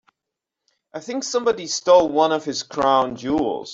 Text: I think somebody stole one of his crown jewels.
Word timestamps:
I 0.95 0.99
think 0.99 1.23
somebody 1.23 1.67
stole 1.67 2.09
one 2.09 2.31
of 2.31 2.43
his 2.43 2.63
crown 2.63 3.15
jewels. 3.17 3.69